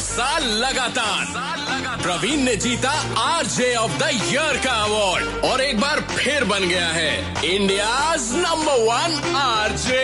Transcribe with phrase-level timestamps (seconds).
[0.00, 1.24] साल लगातार।
[2.02, 6.88] प्रवीण ने जीता आरजे ऑफ़ द ईयर का अवार्ड और एक बार फिर बन गया
[6.88, 7.12] है
[7.44, 10.02] इंडिया नंबर वन आरजे।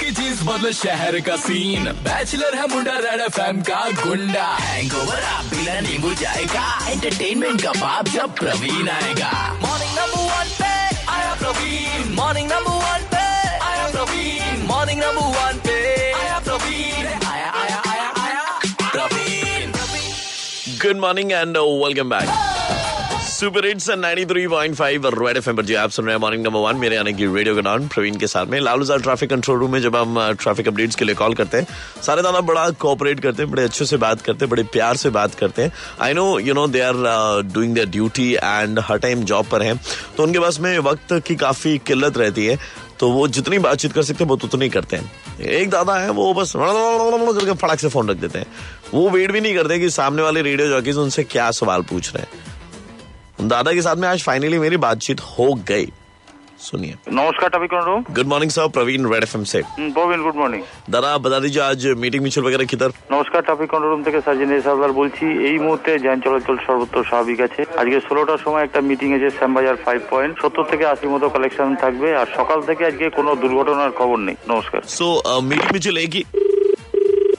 [0.00, 5.44] की चीज़ बदले शहर का सीन बैचलर है मुंडा रेड एफएम का गुंडा। हैंगओवर आप
[5.44, 9.30] बिना नींबू जाएगा एंटरटेनमेंट का बाप जब प्रवीण आएगा।
[9.62, 10.72] मॉर्निंग नंबर वन पे
[11.06, 12.14] आया Praveen.
[12.14, 12.69] Morning number
[20.86, 22.28] good morning and welcome back
[23.22, 26.96] super hits 93.5 Red FM पर जी, आप सुन रहे हैं मॉर्निंग नंबर वन मेरे
[26.96, 29.96] आने की रेडियो के डॉन प्रवीण के साथ में। लालूजार ट्रैफ़िक कंट्रोल रूम में जब
[29.96, 31.66] हम ट्रैफ़िक अपडेट्स के लिए कॉल करते हैं,
[32.02, 35.10] सारे दादा बड़ा कोऑपरेट करते हैं, बड़े अच्छे से बात करते हैं, बड़े प्यार से
[35.10, 36.94] बात करते हैं। I know you know they are
[37.54, 39.80] doing their duty and her time job पर हैं।
[40.16, 42.58] तो उनके पास में वक्त की काफ़ी किल्लत रहती है।
[43.00, 46.34] तो वो जितनी बातचीत कर सकते हैं, वो उतनी करते हैं। एक दादा है, वो
[46.34, 48.46] बस करके फटाक से फ़ोन रख देते हैं।
[48.93, 52.25] वो वेट भी नहीं करते कि सामने वाले रेडियो जॉकीज उनसे क्या सवाल पूछ रहे
[52.25, 55.91] हैं दादा के साथ में आज फाइनली मेरी बातचीत हो गई
[56.59, 59.59] सुनिए নমস্কার topic room good morning sir Praveen red FM से
[59.95, 60.61] প্রবীণ গুড মর্নিং
[60.93, 64.51] दादा आप बता दीजिए आज मीटिंग मिचुल वगैरह किधर নমস্কার ট্রাফিক কন্ট্রোল রুম থেকে সার্জেন
[64.57, 69.09] এস হালদার বলছি এই মুহূর্তে যান চলাচল সর্বত্র স্বাভাবিক আছে আজকে ষোলোটার সময় একটা মিটিং
[69.17, 73.31] আছে শ্যামবাজার ফাইভ পয়েন্ট সত্তর থেকে আশি মতো কালেকশন থাকবে আর সকাল থেকে আজকে কোনো
[73.43, 75.07] দুর্ঘটনার খবর নেই নমস্কার सो
[75.49, 76.13] मीटिंग मिचुल एक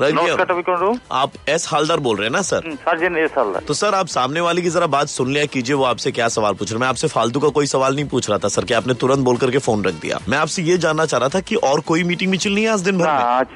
[0.03, 2.61] सब्सक्राइब किया आप एस हालदार बोल रहे हैं ना सर?
[2.65, 5.75] हम्म, सर्जन एस हालदार। तो सर आप सामने वाले की जरा बात सुन लिया कीजिए
[5.75, 8.37] वो आपसे क्या सवाल पूछ रहे मैं आपसे फालतू का कोई सवाल नहीं पूछ रहा
[8.37, 11.19] था सर की आपने तुरंत बोल करके फ़ोन रख दिया। मैं आपसे ये जानना चाह
[11.19, 13.47] रहा था की और कोई मीटिंग मिचिल नहीं है आज दिन भर हाँ, आज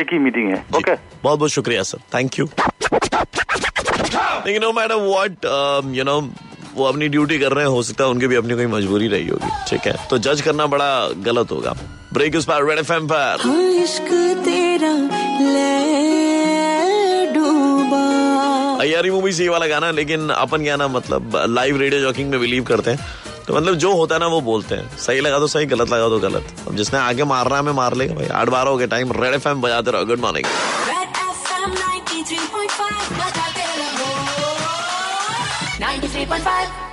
[0.00, 1.98] एक ही मीटिंग है। ओके। बहुत बहुत शुक्रिया sir.
[2.14, 2.46] Thank you
[4.60, 5.44] no madam what
[5.96, 6.20] you know
[6.76, 9.28] वो अपनी ड्यूटी कर रहे हैं हो सकता है उनकी भी अपनी कोई मजबूरी रही
[9.28, 9.94] होगी। ठीक है?
[10.10, 11.74] तो जज करना बड़ा गलत होगा।
[12.12, 13.36] ब्रेक उस पर रेड एफ़ पर।
[14.44, 14.88] तेरा
[18.80, 22.40] अयारी मूवी से ये वाला गाना लेकिन अपन क्या ना मतलब लाइव रेडियो जॉकिंग में
[22.40, 22.98] बिलीव करते हैं।
[23.48, 26.08] तो मतलब जो होता है ना वो बोलते हैं। सही लगा तो सही गलत लगा
[26.08, 28.76] तो गलत। अब जिसने आगे मार रहा है मैं मार लेगा भाई। आठ बारह हो
[28.76, 30.44] गए टाइम रेड एफएम बजाते रहो गुड मॉर्निंग
[30.88, 34.08] Red FM 93.5 बजाते रहो।
[35.80, 36.84] 93.5